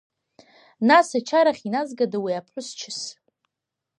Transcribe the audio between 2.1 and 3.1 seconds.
уи аԥҳәыс чыс?!